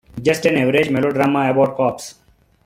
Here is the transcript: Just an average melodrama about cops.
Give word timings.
Just 0.19 0.47
an 0.47 0.55
average 0.57 0.89
melodrama 0.89 1.51
about 1.51 1.77
cops. 1.77 2.15